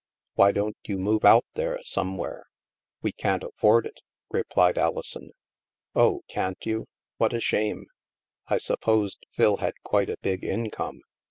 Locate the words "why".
0.33-0.51